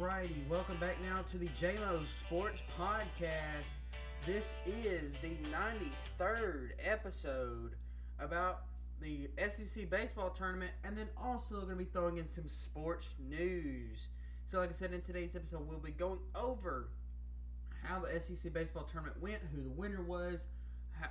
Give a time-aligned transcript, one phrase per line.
[0.00, 3.68] Alrighty, welcome back now to the JMO Sports Podcast.
[4.26, 7.72] This is the 93rd episode
[8.18, 8.62] about
[9.00, 14.08] the SEC baseball tournament, and then also going to be throwing in some sports news.
[14.46, 16.88] So, like I said, in today's episode, we'll be going over
[17.84, 20.46] how the SEC baseball tournament went, who the winner was,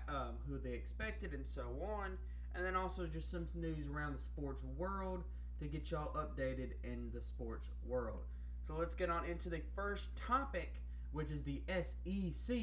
[0.09, 2.17] um, who they expected, and so on.
[2.53, 5.23] And then also just some news around the sports world
[5.59, 8.23] to get y'all updated in the sports world.
[8.67, 10.73] So let's get on into the first topic,
[11.11, 12.57] which is the SEC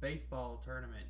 [0.00, 1.06] baseball tournament.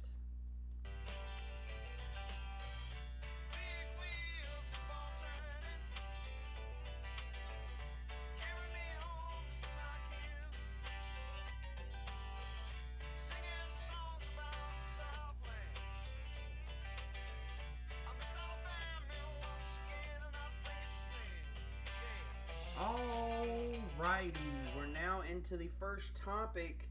[25.84, 26.88] First topic,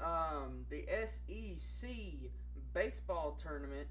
[0.00, 1.88] um, the SEC
[2.72, 3.86] baseball tournament,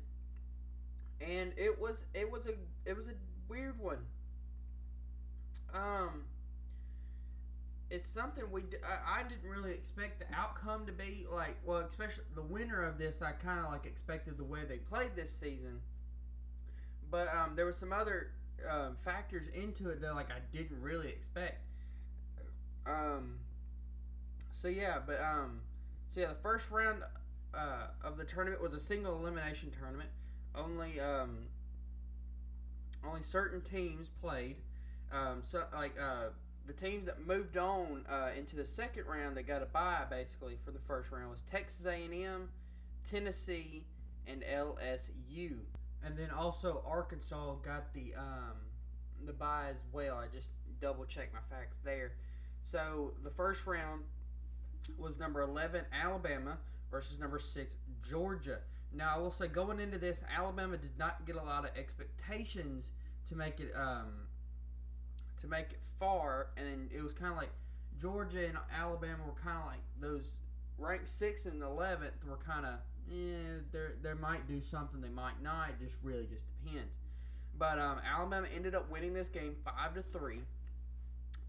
[1.22, 2.56] and it was it was a
[2.86, 3.14] it was a
[3.48, 4.00] weird one.
[5.74, 6.26] Um,
[7.90, 12.26] it's something we I, I didn't really expect the outcome to be like well, especially
[12.36, 13.22] the winner of this.
[13.22, 15.80] I kind of like expected the way they played this season,
[17.10, 18.32] but um, there was some other
[18.70, 21.62] um, factors into it that like I didn't really expect.
[22.86, 23.40] Um.
[24.64, 25.60] So yeah, but um.
[26.08, 27.04] So yeah, the first round
[27.54, 30.10] uh, of the tournament was a single elimination tournament.
[30.56, 31.40] Only um.
[33.06, 34.56] Only certain teams played.
[35.12, 35.40] Um.
[35.42, 36.30] So like uh.
[36.66, 40.58] The teams that moved on uh, into the second round that got a bye basically
[40.64, 42.48] for the first round was Texas A&M,
[43.12, 43.84] Tennessee,
[44.26, 45.58] and LSU
[46.06, 48.56] and then also Arkansas got the um,
[49.26, 50.16] the bye as well.
[50.16, 50.48] I just
[50.80, 52.14] double checked my facts there.
[52.62, 54.04] So the first round
[54.98, 56.58] was number eleven Alabama
[56.92, 57.76] versus number six
[58.08, 58.60] Georgia.
[58.94, 62.92] Now I will say going into this, Alabama did not get a lot of expectations
[63.28, 64.28] to make it um,
[65.42, 67.52] to make it far, and it was kind of like
[68.00, 70.40] Georgia and Alabama were kind of like those
[70.78, 72.74] ranked sixth and eleventh were kind of
[73.10, 75.70] yeah, they they might do something, they might not.
[75.70, 76.94] It just really just depends.
[77.58, 80.42] But um, Alabama ended up winning this game five to three,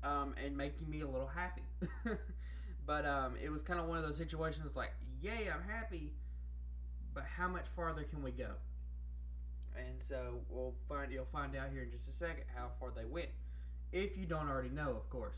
[0.03, 1.63] um, and making me a little happy.
[2.87, 6.13] but um, it was kind of one of those situations like, yay, I'm happy,
[7.15, 8.51] but how much farther can we go?
[9.77, 13.05] And so we'll find you'll find out here in just a second how far they
[13.05, 13.29] went,
[13.93, 15.37] if you don't already know, of course.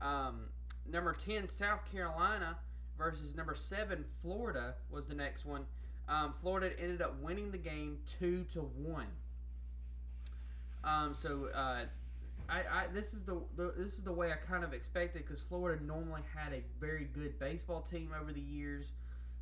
[0.00, 0.46] Um,
[0.90, 2.58] number ten, South Carolina
[2.98, 5.64] versus number seven Florida was the next one.
[6.08, 9.06] Um, Florida ended up winning the game two to one.
[10.84, 11.84] Um, so uh,
[12.48, 15.40] I, I, this is the, the, this is the way I kind of expected because
[15.40, 18.86] Florida normally had a very good baseball team over the years.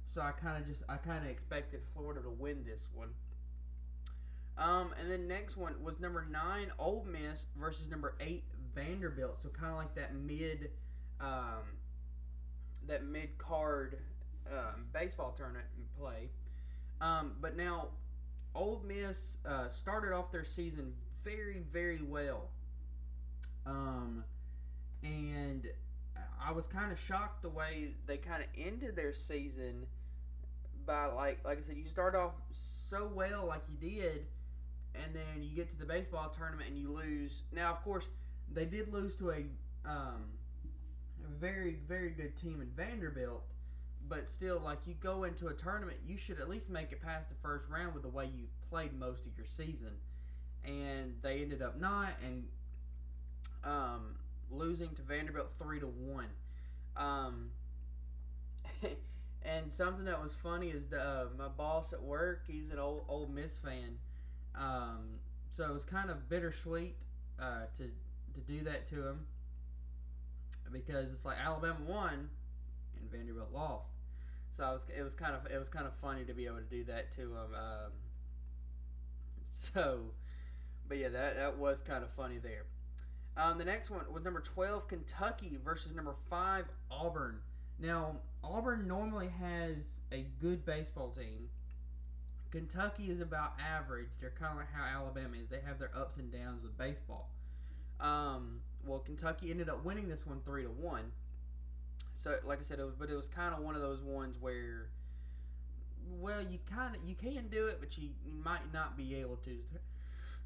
[0.07, 3.11] So I kind of just I kind of expected Florida to win this one.
[4.59, 8.45] Um, and then next one was number nine Ole Miss versus number eight
[8.75, 9.43] Vanderbilt.
[9.43, 10.71] So kind of like that mid.
[11.21, 11.79] Um,
[12.87, 13.99] that mid card
[14.51, 15.67] um, baseball tournament
[15.99, 16.29] play.
[17.01, 17.89] Um, but now,
[18.55, 20.93] Ole Miss uh, started off their season
[21.25, 22.49] very, very well.
[23.71, 24.25] Um,
[25.03, 25.67] and
[26.45, 29.87] I was kind of shocked the way they kind of ended their season
[30.87, 32.33] by like like I said, you start off
[32.89, 34.27] so well like you did,
[34.95, 37.43] and then you get to the baseball tournament and you lose.
[37.53, 38.05] Now, of course,
[38.53, 39.45] they did lose to a
[39.89, 40.25] um,
[41.25, 43.45] a very, very good team in Vanderbilt.
[44.09, 47.29] But still, like you go into a tournament, you should at least make it past
[47.29, 49.93] the first round with the way you've played most of your season.
[50.65, 52.45] And they ended up not, and
[53.65, 54.17] um,
[54.51, 56.27] losing to Vanderbilt three to one.
[56.97, 57.51] Um,
[59.43, 62.43] and something that was funny is the uh, my boss at work.
[62.47, 63.99] He's an old Ole Miss fan,
[64.55, 65.19] um,
[65.57, 66.97] so it was kind of bittersweet
[67.41, 67.91] uh, to
[68.35, 69.27] to do that to him
[70.73, 72.29] because it's like Alabama won
[73.01, 73.91] and Vanderbilt lost.
[74.53, 76.59] So I was, it was kind of it was kind of funny to be able
[76.59, 77.55] to do that to him.
[77.55, 77.93] Um,
[79.49, 80.01] so,
[80.89, 82.65] but yeah, that that was kind of funny there.
[83.37, 87.39] Um, the next one was number twelve Kentucky versus number five Auburn.
[87.79, 91.49] Now Auburn normally has a good baseball team.
[92.51, 94.09] Kentucky is about average.
[94.21, 95.49] They're kind of like how Alabama is.
[95.49, 97.31] They have their ups and downs with baseball.
[98.01, 101.13] Um, well, Kentucky ended up winning this one three to one.
[102.17, 104.37] So, like I said, it was, but it was kind of one of those ones
[104.41, 104.89] where,
[106.19, 108.11] well, you kind of you can do it, but you
[108.45, 109.57] might not be able to,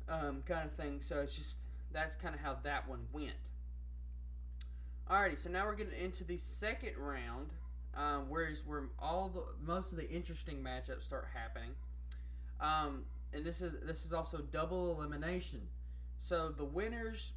[0.08, 1.00] um, kind of thing.
[1.00, 1.56] So it's just
[1.94, 3.32] that's kind of how that one went.
[5.11, 7.50] Alrighty, so now we're getting into the second round,
[7.96, 11.70] um, whereas where all the most of the interesting matchups start happening.
[12.61, 15.61] Um, and this is this is also double elimination.
[16.19, 17.32] So the winners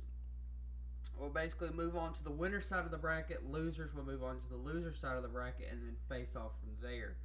[1.19, 3.51] will basically move on to the winner side of the bracket.
[3.51, 6.51] Losers will move on to the loser side of the bracket, and then face off
[6.59, 7.15] from there.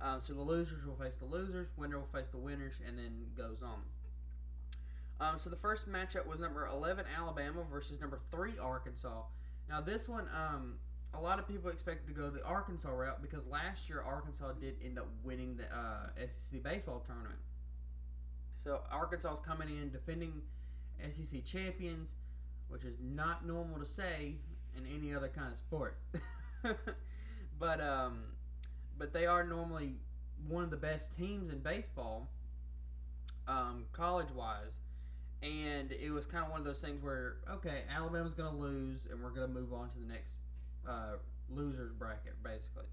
[0.00, 3.26] Um, so the losers will face the losers, winner will face the winners, and then
[3.36, 3.82] goes on.
[5.22, 9.22] Um, so the first matchup was number 11 Alabama versus number 3 Arkansas.
[9.68, 10.74] Now this one, um,
[11.14, 14.74] a lot of people expected to go the Arkansas route because last year Arkansas did
[14.84, 17.38] end up winning the uh, SEC baseball tournament.
[18.64, 20.42] So Arkansas is coming in defending
[21.12, 22.14] SEC champions,
[22.68, 24.34] which is not normal to say
[24.76, 25.98] in any other kind of sport.
[27.60, 28.22] but um,
[28.98, 29.94] but they are normally
[30.48, 32.28] one of the best teams in baseball,
[33.46, 34.78] um, college wise
[35.42, 39.06] and it was kind of one of those things where okay, Alabama's going to lose,
[39.10, 40.36] and we're going to move on to the next
[40.88, 41.16] uh,
[41.50, 42.84] losers bracket, basically.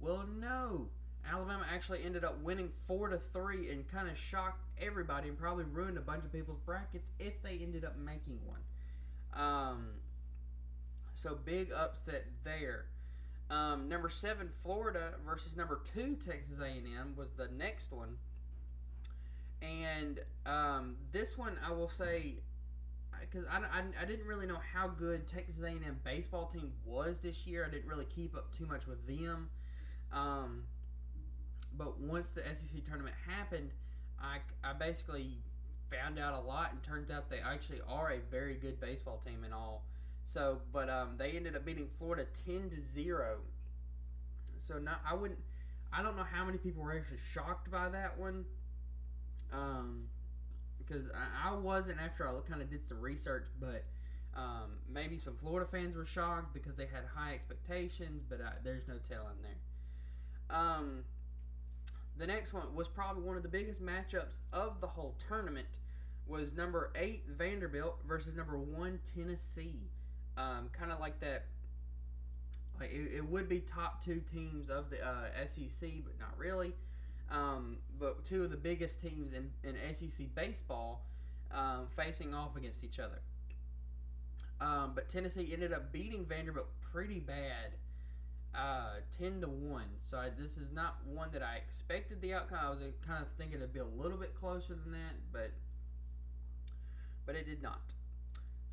[0.00, 0.88] Well, no,
[1.30, 5.64] Alabama actually ended up winning four to three, and kind of shocked everybody, and probably
[5.64, 8.60] ruined a bunch of people's brackets if they ended up making one.
[9.34, 9.86] Um,
[11.14, 12.86] so big upset there.
[13.48, 18.16] Um, number seven, Florida versus number two, Texas A&M was the next one.
[19.62, 22.34] And um, this one, I will say,
[23.20, 27.46] because I, I, I, didn't really know how good Texas A&M baseball team was this
[27.46, 27.66] year.
[27.66, 29.48] I didn't really keep up too much with them.
[30.12, 30.64] Um,
[31.76, 33.70] but once the SEC tournament happened,
[34.20, 35.38] I, I basically
[35.90, 39.44] found out a lot, and turns out they actually are a very good baseball team
[39.44, 39.84] and all.
[40.26, 43.38] So, but um, they ended up beating Florida ten to zero.
[44.60, 45.38] So not I wouldn't
[45.92, 48.44] I don't know how many people were actually shocked by that one.
[49.52, 50.08] Um,
[50.78, 53.84] because I, I wasn't after I kind of did some research, but
[54.36, 58.86] um, maybe some Florida fans were shocked because they had high expectations, but I, there's
[58.86, 60.56] no telling there.
[60.56, 61.04] Um,
[62.18, 65.66] the next one was probably one of the biggest matchups of the whole tournament.
[66.26, 69.90] Was number eight Vanderbilt versus number one Tennessee.
[70.36, 71.44] Um, kind of like that.
[72.80, 76.74] Like it, it, would be top two teams of the uh, SEC, but not really.
[77.30, 81.04] Um, but two of the biggest teams in, in SEC baseball
[81.52, 83.20] um, facing off against each other.
[84.60, 87.74] Um, but Tennessee ended up beating Vanderbilt pretty bad,
[88.54, 89.88] uh, ten to one.
[90.08, 92.58] So I, this is not one that I expected the outcome.
[92.62, 95.50] I was uh, kind of thinking it'd be a little bit closer than that, but
[97.26, 97.92] but it did not.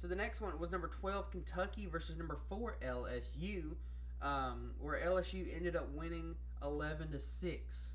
[0.01, 3.75] So the next one was number twelve Kentucky versus number four LSU,
[4.21, 7.89] um, where LSU ended up winning eleven to six.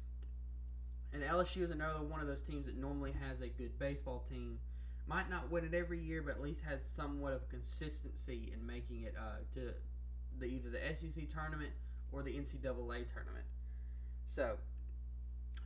[1.19, 4.61] And LSU is another one of those teams that normally has a good baseball team.
[5.09, 9.03] Might not win it every year, but at least has somewhat of consistency in making
[9.03, 9.73] it uh, to
[10.39, 11.73] the either the SEC tournament
[12.13, 13.47] or the NCAA tournament.
[14.29, 14.59] So,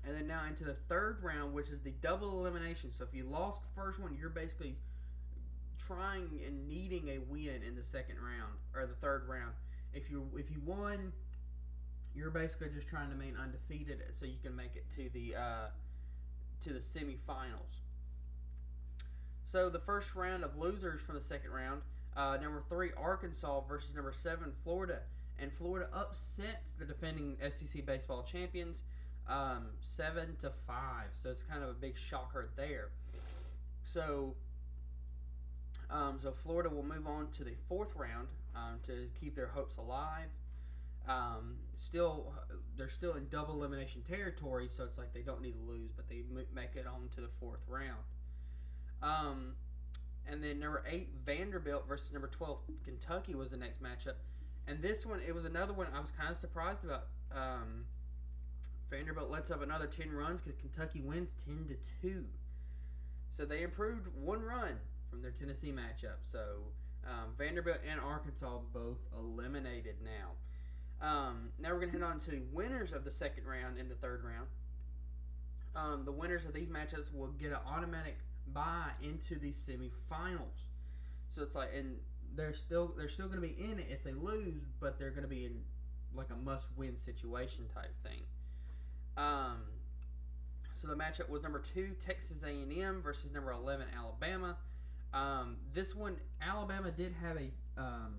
[0.07, 2.91] and then now into the third round, which is the double elimination.
[2.91, 4.77] So if you lost the first one, you're basically
[5.87, 9.53] trying and needing a win in the second round or the third round.
[9.93, 11.13] If you if you won,
[12.15, 15.67] you're basically just trying to remain undefeated so you can make it to the uh,
[16.65, 17.81] to the semifinals.
[19.51, 21.83] So the first round of losers from the second round,
[22.17, 25.01] uh, number three Arkansas versus number seven Florida,
[25.39, 28.85] and Florida upsets the defending SEC baseball champions,
[29.29, 31.09] um, seven to five.
[31.15, 32.91] So it's kind of a big shocker there.
[33.85, 34.35] So,
[35.91, 39.77] um, so Florida will move on to the fourth round um, to keep their hopes
[39.77, 40.29] alive.
[41.09, 42.33] Um, still,
[42.77, 46.09] they're still in double elimination territory, so it's like they don't need to lose, but
[46.09, 46.23] they
[46.55, 48.03] make it on to the fourth round.
[49.03, 49.55] Um,
[50.27, 54.15] and then number eight Vanderbilt versus number twelve Kentucky was the next matchup,
[54.69, 57.07] and this one it was another one I was kind of surprised about.
[57.35, 57.87] Um,
[58.91, 62.27] Vanderbilt lets up another ten runs because Kentucky wins ten to two,
[63.37, 64.77] so they improved one run
[65.11, 66.21] from their Tennessee matchup.
[66.23, 66.59] So
[67.05, 70.33] um, Vanderbilt and Arkansas both eliminated now.
[71.03, 73.97] Um, now we're going to head on to winners of the second round and the
[73.97, 74.47] third round.
[75.75, 78.19] Um, the winners of these matchups will get an automatic
[78.55, 80.69] bye into the semifinals.
[81.29, 81.97] So it's like, and
[82.37, 85.23] they're still they're still going to be in it if they lose, but they're going
[85.23, 85.61] to be in
[86.15, 88.21] like a must-win situation type thing.
[89.17, 89.59] Um,
[90.81, 94.57] so the matchup was number two Texas A&M versus number eleven Alabama.
[95.15, 98.15] Um, this one, Alabama did have a um,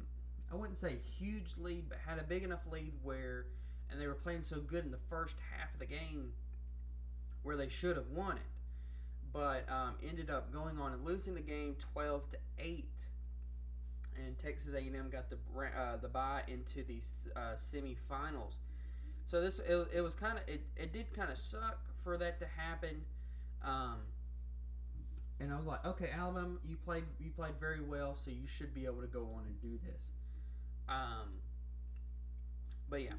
[0.53, 3.47] I wouldn't say huge lead, but had a big enough lead where,
[3.89, 6.33] and they were playing so good in the first half of the game
[7.41, 8.43] where they should have won it,
[9.33, 12.85] but um, ended up going on and losing the game 12 to 8.
[14.23, 17.01] and Texas A&M got the uh, the bye into the
[17.35, 18.53] uh, semifinals.
[19.27, 22.39] So this it, it was kind of it, it did kind of suck for that
[22.39, 23.01] to happen.
[23.63, 23.97] Um,
[25.39, 28.73] and I was like, okay, Alabama, you played you played very well, so you should
[28.75, 30.11] be able to go on and do this.
[30.89, 31.39] Um,
[32.89, 33.13] but yeah,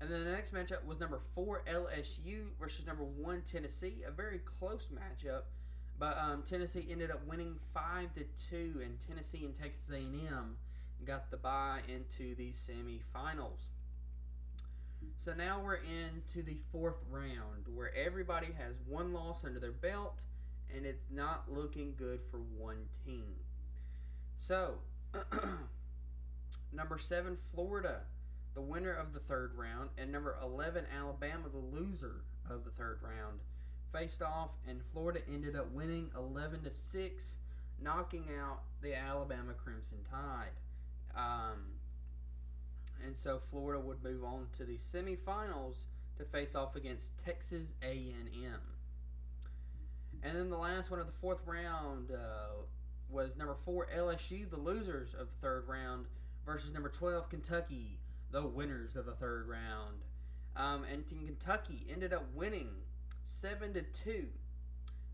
[0.00, 4.40] and then the next matchup was number four LSU versus number one Tennessee, a very
[4.58, 5.42] close matchup.
[5.98, 10.56] But um, Tennessee ended up winning five to two, and Tennessee and Texas A&M
[11.06, 13.68] got the bye into the semifinals.
[15.18, 20.20] So now we're into the fourth round, where everybody has one loss under their belt,
[20.74, 23.34] and it's not looking good for one team.
[24.38, 24.74] So,
[26.72, 28.00] number seven Florida,
[28.54, 32.98] the winner of the third round, and number eleven Alabama, the loser of the third
[33.02, 33.40] round
[33.92, 37.36] faced off, and Florida ended up winning 11 to six,
[37.80, 40.50] knocking out the Alabama Crimson Tide.
[41.16, 41.62] Um,
[43.04, 45.76] and so Florida would move on to the semifinals
[46.18, 48.60] to face off against Texas A&M.
[50.22, 52.62] And then the last one of the fourth round uh,
[53.08, 56.06] was number four LSU, the losers of the third round,
[56.46, 57.98] versus number 12 Kentucky,
[58.30, 59.96] the winners of the third round.
[60.56, 62.68] Um, and Kentucky ended up winning
[63.26, 64.28] seven to two.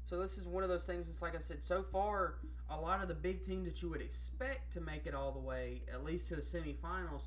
[0.05, 1.09] So this is one of those things.
[1.09, 2.35] It's like I said, so far,
[2.69, 5.41] a lot of the big teams that you would expect to make it all the
[5.41, 7.23] way, at least to the semifinals,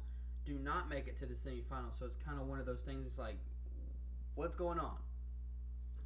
[0.46, 1.98] do not make it to the semifinals.
[2.00, 3.06] So it's kind of one of those things.
[3.08, 3.38] It's like,
[4.36, 4.98] what's going on?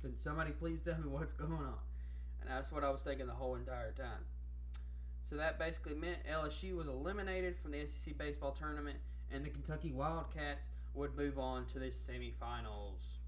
[0.02, 1.80] Can somebody please tell me what's going on?
[2.42, 4.24] And that's what I was thinking the whole entire time.
[5.30, 8.98] So that basically meant LSU was eliminated from the SEC baseball tournament,
[9.32, 13.20] and the Kentucky Wildcats would move on to the semifinals.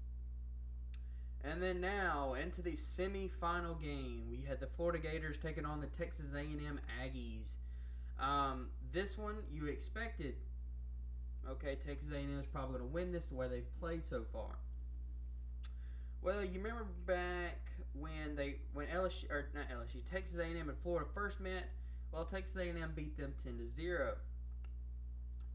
[1.44, 5.86] And then now into the semi-final game, we had the Florida Gators taking on the
[5.88, 7.56] Texas A&M Aggies.
[8.20, 10.34] Um, this one you expected.
[11.48, 14.56] Okay, Texas A&M is probably going to win this the way they've played so far.
[16.22, 17.58] Well, you remember back
[17.94, 21.64] when they when LSU or not LSU, Texas A&M and Florida first met.
[22.12, 24.14] Well, Texas A&M beat them ten to zero.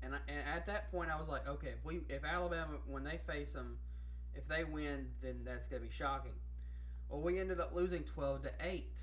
[0.02, 3.04] And, I, and at that point, I was like, okay, if we if Alabama when
[3.04, 3.78] they face them
[4.38, 6.34] if they win, then that's to be shocking.
[7.10, 9.00] Well, we ended up losing 12 to 8.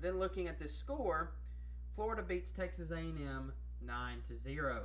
[0.00, 1.32] Then looking at this score,
[1.96, 3.52] Florida beats Texas A&M
[3.82, 4.82] 9 to 0.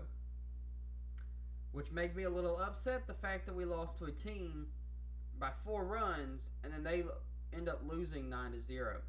[1.72, 4.67] Which made me a little upset the fact that we lost to a team
[5.38, 7.03] by 4 runs and then they
[7.53, 9.01] end up losing 9 to 0.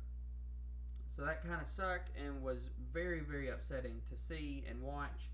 [1.16, 5.30] So that kind of sucked and was very very upsetting to see and watch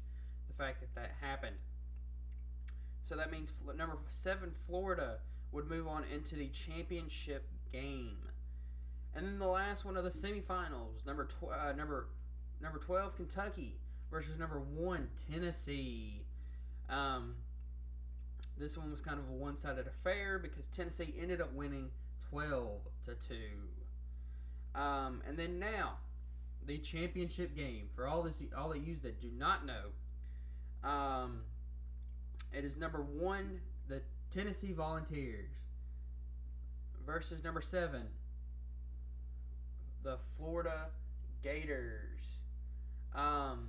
[0.46, 1.56] the fact that that happened.
[3.02, 5.18] So that means number seven, Florida,
[5.50, 8.16] would move on into the championship game.
[9.14, 12.06] And then the last one of the semifinals, number tw- uh, number
[12.60, 16.22] number twelve, Kentucky versus number one, Tennessee.
[16.88, 17.34] Um,
[18.56, 21.90] this one was kind of a one-sided affair because Tennessee ended up winning
[22.30, 23.68] twelve to two.
[24.74, 25.98] Um, and then now,
[26.66, 30.88] the championship game for all this all of you that do not know.
[30.88, 31.42] Um,
[32.52, 34.02] it is number one, the
[34.32, 35.50] Tennessee Volunteers,
[37.06, 38.02] versus number seven,
[40.02, 40.86] the Florida
[41.42, 42.20] Gators.
[43.14, 43.68] Um,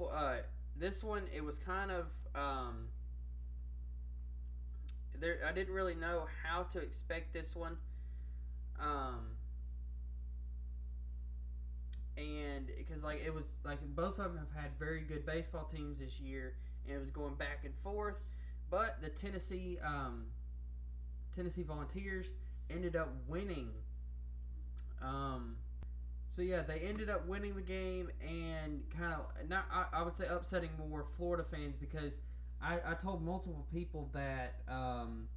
[0.00, 0.36] uh,
[0.78, 2.86] this one it was kind of um,
[5.18, 5.38] there.
[5.46, 7.76] I didn't really know how to expect this one.
[8.80, 9.35] Um,
[12.16, 15.98] and because like it was like both of them have had very good baseball teams
[16.00, 16.54] this year
[16.86, 18.16] and it was going back and forth.
[18.70, 20.26] But the Tennessee um,
[21.34, 22.26] Tennessee Volunteers
[22.70, 23.70] ended up winning.
[25.02, 25.56] Um,
[26.34, 30.16] so yeah, they ended up winning the game and kind of not I, I, would
[30.16, 32.18] say upsetting more Florida fans because
[32.62, 35.28] I, I told multiple people that um,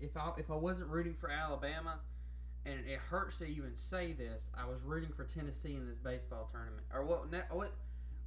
[0.00, 2.00] if I if I wasn't rooting for Alabama,
[2.68, 6.48] and it hurts to even say this, I was rooting for Tennessee in this baseball
[6.52, 6.84] tournament.
[6.92, 7.32] Or what?
[7.50, 7.72] What?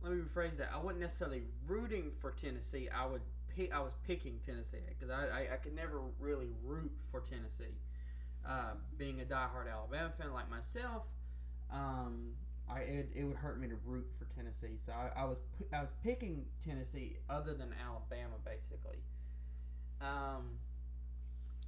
[0.04, 0.72] let me rephrase that.
[0.74, 2.90] I wasn't necessarily rooting for Tennessee.
[2.90, 3.22] I would
[3.56, 3.74] pick.
[3.74, 7.76] I was picking Tennessee because I, I, I could never really root for Tennessee.
[8.48, 11.04] Uh, being a diehard Alabama fan like myself,
[11.72, 12.32] um,
[12.68, 14.78] I it, it would hurt me to root for Tennessee.
[14.84, 15.38] So I, I was
[15.72, 18.98] I was picking Tennessee other than Alabama basically.
[20.02, 20.58] Um,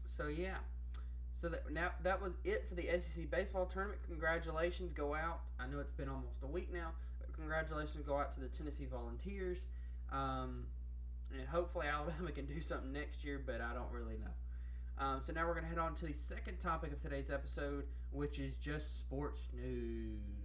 [0.10, 0.58] so yeah.
[1.43, 4.00] So that now that was it for the SEC baseball tournament.
[4.07, 5.41] Congratulations, go out.
[5.59, 8.85] I know it's been almost a week now but congratulations go out to the Tennessee
[8.85, 9.65] Volunteers.
[10.09, 10.67] Um,
[11.38, 15.05] and hopefully Alabama can do something next year, but I don't really know.
[15.05, 17.88] Um, so now we're going to head on to the second topic of today's episode,
[18.12, 20.42] which is just sports news.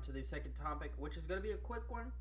[0.00, 2.12] On to the second topic, which is going to be a quick one,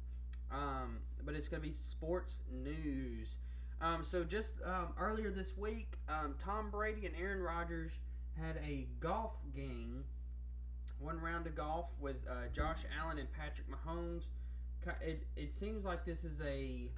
[0.51, 3.37] um, but it's going to be sports news.
[3.81, 7.93] Um, so just um, earlier this week, um, Tom Brady and Aaron Rodgers
[8.37, 10.03] had a golf game,
[10.99, 14.23] one round of golf with uh, Josh Allen and Patrick Mahomes.
[15.01, 16.89] It, it seems like this is a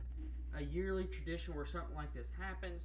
[0.58, 2.82] a yearly tradition where something like this happens.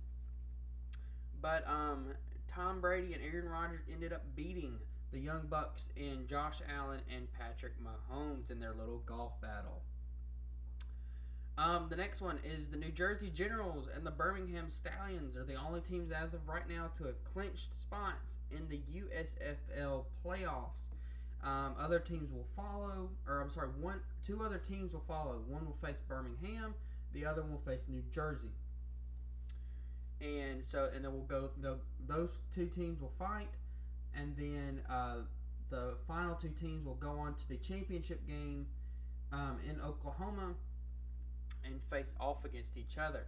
[1.41, 2.07] But um,
[2.49, 4.79] Tom Brady and Aaron Rodgers ended up beating
[5.13, 9.83] the Young Bucks in Josh Allen and Patrick Mahomes in their little golf battle.
[11.59, 15.55] Um, the next one is the New Jersey Generals and the Birmingham Stallions are the
[15.55, 20.93] only teams as of right now to have clinched spots in the USFL playoffs.
[21.43, 25.41] Um, other teams will follow, or I'm sorry, one, two other teams will follow.
[25.47, 26.75] One will face Birmingham,
[27.15, 28.53] the other one will face New Jersey.
[30.21, 31.51] And so, and then we'll go.
[32.07, 33.49] Those two teams will fight,
[34.17, 35.17] and then uh,
[35.71, 38.67] the final two teams will go on to the championship game
[39.33, 40.55] um, in Oklahoma
[41.65, 43.27] and face off against each other.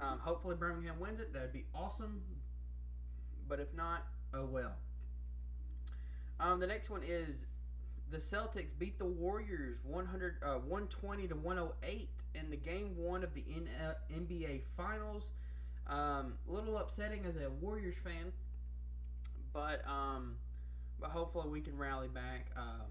[0.00, 1.32] Um, hopefully, Birmingham wins it.
[1.32, 2.22] That would be awesome.
[3.48, 4.72] But if not, oh well.
[6.40, 7.46] Um, the next one is
[8.10, 13.34] the Celtics beat the Warriors 100, uh, 120 to 108 in the game one of
[13.34, 13.44] the
[14.12, 15.24] NBA Finals.
[15.86, 18.32] Um, a little upsetting as a Warriors fan,
[19.52, 20.36] but um,
[21.00, 22.88] but hopefully we can rally back um,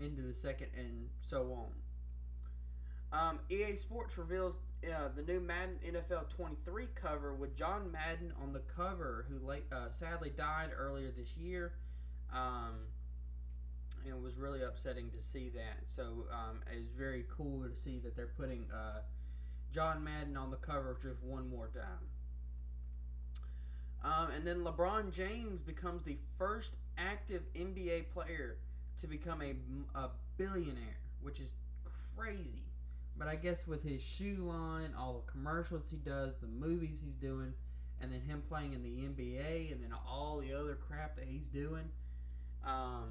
[0.00, 1.72] into the second and so on.
[3.10, 8.52] Um, EA Sports reveals uh, the new Madden NFL 23 cover with John Madden on
[8.52, 11.72] the cover, who late, uh, sadly died earlier this year.
[12.32, 12.74] Um,
[14.04, 15.80] and it was really upsetting to see that.
[15.86, 19.00] So um, it's very cool to see that they're putting uh,
[19.72, 22.06] John Madden on the cover just one more time.
[24.04, 28.56] Um, and then LeBron James becomes the first active NBA player
[29.00, 29.54] to become a,
[29.98, 31.50] a billionaire, which is
[32.16, 32.64] crazy.
[33.16, 37.14] But I guess with his shoe line, all the commercials he does, the movies he's
[37.20, 37.52] doing,
[38.00, 41.46] and then him playing in the NBA, and then all the other crap that he's
[41.52, 41.90] doing,
[42.64, 43.10] um,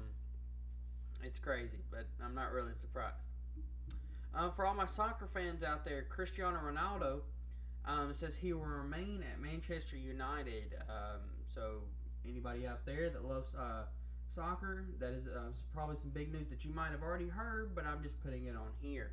[1.22, 1.80] it's crazy.
[1.90, 3.16] But I'm not really surprised.
[4.34, 7.20] Um, for all my soccer fans out there, Cristiano Ronaldo
[7.88, 10.74] um, says he will remain at Manchester United.
[10.88, 11.22] Um,
[11.52, 11.80] so
[12.28, 13.84] anybody out there that loves uh,
[14.28, 17.86] soccer, that is uh, probably some big news that you might have already heard, but
[17.86, 19.12] I'm just putting it on here.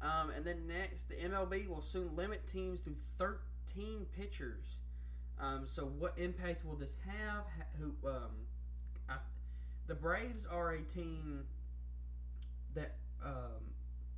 [0.00, 4.64] Um, and then next, the MLB will soon limit teams to 13 pitchers.
[5.40, 7.44] Um, so, what impact will this have?
[7.78, 8.30] Who, um,
[9.08, 9.16] I,
[9.86, 11.44] the Braves are a team
[12.74, 13.71] that, um,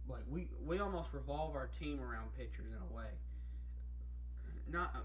[0.08, 3.10] like, we we almost revolve our team around pitchers in a way.
[4.70, 5.00] Not uh,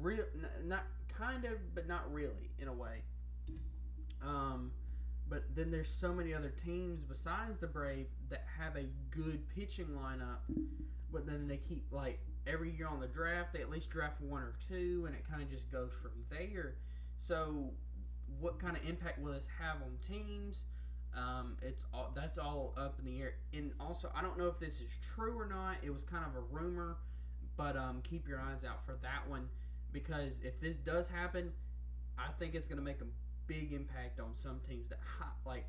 [0.00, 0.24] real,
[0.64, 3.02] not kind of, but not really in a way.
[4.22, 4.72] Um,
[5.28, 9.88] but then there's so many other teams besides the Brave that have a good pitching
[9.88, 10.38] lineup,
[11.12, 14.42] but then they keep like every year on the draft they at least draft one
[14.42, 16.76] or two, and it kind of just goes from there.
[17.18, 17.70] So,
[18.40, 20.64] what kind of impact will this have on teams?
[21.16, 23.34] Um, it's all that's all up in the air.
[23.52, 25.76] And also, I don't know if this is true or not.
[25.82, 26.98] It was kind of a rumor,
[27.56, 29.48] but um, keep your eyes out for that one
[29.92, 31.50] because if this does happen,
[32.18, 33.06] I think it's going to make a
[33.46, 34.98] big impact on some teams that
[35.46, 35.66] like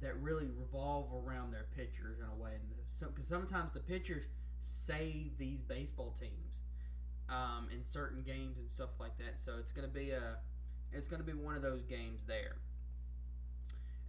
[0.00, 2.52] that really revolve around their pitchers in a way.
[2.98, 4.24] Because so, sometimes the pitchers
[4.60, 6.54] save these baseball teams
[7.28, 9.38] um, in certain games and stuff like that.
[9.38, 10.36] So it's going to be a
[10.92, 12.56] it's going to be one of those games there.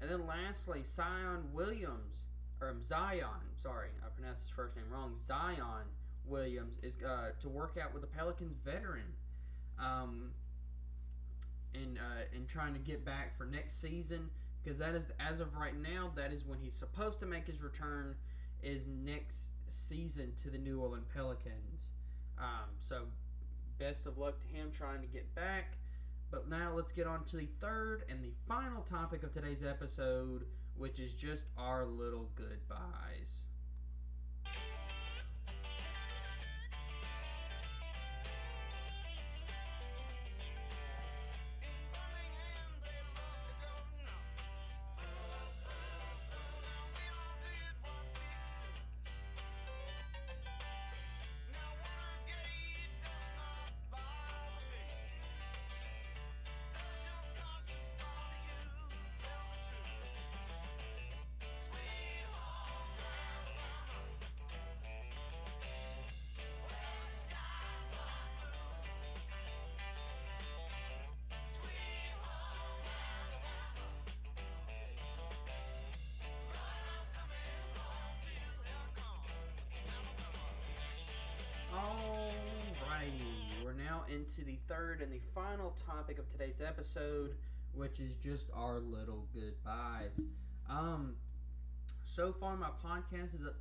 [0.01, 2.27] And then lastly, Zion Williams
[2.61, 5.15] or Zion, sorry, I pronounced his first name wrong.
[5.25, 5.87] Zion
[6.25, 9.13] Williams is uh, to work out with the Pelicans veteran.
[9.79, 10.31] Um,
[11.73, 14.29] and uh, and trying to get back for next season
[14.63, 17.61] because that is as of right now that is when he's supposed to make his
[17.61, 18.15] return
[18.63, 21.91] is next season to the New Orleans Pelicans.
[22.37, 23.03] Um, so
[23.77, 25.77] best of luck to him trying to get back.
[26.31, 30.45] But now let's get on to the third and the final topic of today's episode,
[30.75, 33.44] which is just our little goodbyes.
[84.15, 87.35] Into the third and the final topic of today's episode,
[87.73, 90.21] which is just our little goodbyes.
[90.69, 91.15] Um,
[92.03, 93.55] so far, my podcast is up.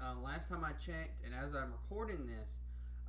[0.00, 2.56] Uh, last time I checked, and as I'm recording this,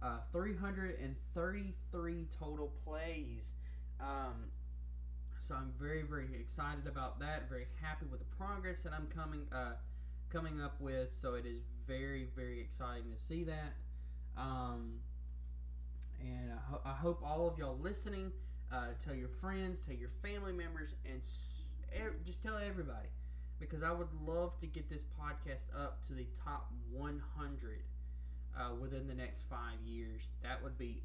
[0.02, 3.54] uh, 333 total plays.
[4.02, 4.52] Um,
[5.42, 7.48] so I'm very, very excited about that.
[7.50, 9.74] Very happy with the progress that I'm coming uh,
[10.32, 11.14] coming up with.
[11.14, 13.74] So it is very, very exciting to see that.
[14.40, 15.00] Um,
[16.22, 18.32] and I, ho- I, hope all of y'all listening
[18.72, 21.22] uh, tell your friends, tell your family members, and
[22.26, 23.10] just tell everybody
[23.60, 27.84] because I would love to get this podcast up to the top 100
[28.58, 30.30] uh, within the next five years.
[30.42, 31.04] That would be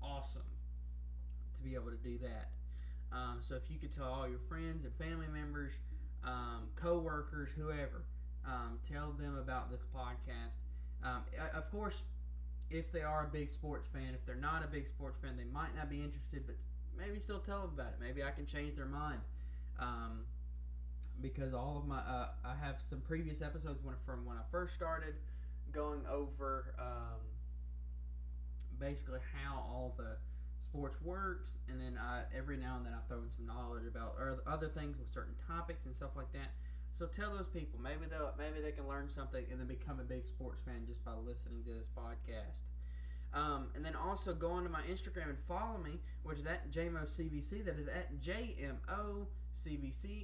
[0.00, 0.42] awesome
[1.56, 2.50] to be able to do that.
[3.12, 5.72] Um, so if you could tell all your friends and family members,
[6.24, 8.04] um, co-workers, whoever,
[8.46, 10.58] um, tell them about this podcast.
[11.04, 11.22] Um,
[11.54, 12.02] of course,
[12.70, 15.44] if they are a big sports fan, if they're not a big sports fan, they
[15.52, 16.56] might not be interested, but
[16.98, 17.98] maybe still tell them about it.
[18.00, 19.20] Maybe I can change their mind.
[19.78, 20.24] Um,
[21.20, 24.74] because all of my, uh, I have some previous episodes when, from when I first
[24.74, 25.14] started
[25.72, 27.20] going over um,
[28.78, 30.16] basically how all the
[30.60, 34.16] sports works, and then I, every now and then I throw in some knowledge about
[34.46, 36.52] other things with certain topics and stuff like that.
[36.98, 40.04] So tell those people maybe they maybe they can learn something and then become a
[40.04, 42.64] big sports fan just by listening to this podcast.
[43.34, 47.66] Um, and then also go onto my Instagram and follow me, which is at JMOCBC.
[47.66, 49.26] That is at JMOCBC,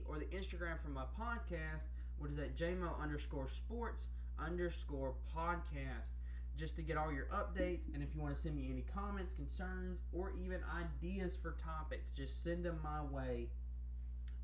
[0.06, 1.82] or the Instagram for my podcast,
[2.18, 4.08] which is at JMO underscore sports
[4.38, 6.12] underscore podcast.
[6.56, 9.34] Just to get all your updates, and if you want to send me any comments,
[9.34, 13.48] concerns, or even ideas for topics, just send them my way,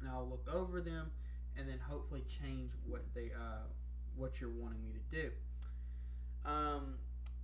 [0.00, 1.10] and I'll look over them
[1.58, 3.66] and then hopefully change what they uh,
[4.16, 5.30] what you're wanting me to do.
[6.46, 6.94] Um,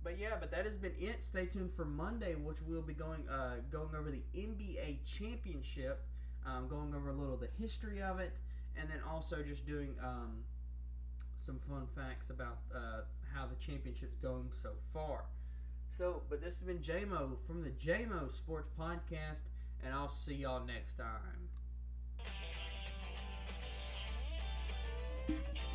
[0.03, 1.23] but yeah, but that has been it.
[1.23, 6.05] Stay tuned for Monday, which we'll be going uh, going over the NBA championship,
[6.45, 8.33] um, going over a little the history of it,
[8.79, 10.43] and then also just doing um,
[11.35, 13.01] some fun facts about uh,
[13.33, 15.25] how the championship's going so far.
[15.97, 19.43] So, but this has been JMO from the JMO Sports Podcast,
[19.83, 21.44] and I'll see y'all next time.
[25.27, 25.74] Thank you.